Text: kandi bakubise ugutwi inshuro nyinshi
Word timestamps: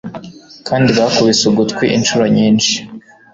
kandi 0.67 0.89
bakubise 0.97 1.43
ugutwi 1.51 1.85
inshuro 1.97 2.23
nyinshi 2.35 2.75